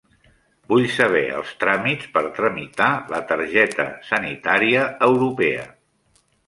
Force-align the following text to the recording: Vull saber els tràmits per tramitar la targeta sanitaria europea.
Vull 0.71 0.85
saber 0.93 1.21
els 1.41 1.51
tràmits 1.65 2.09
per 2.17 2.25
tramitar 2.39 2.89
la 3.15 3.23
targeta 3.33 3.87
sanitaria 4.13 4.93
europea. 5.13 5.73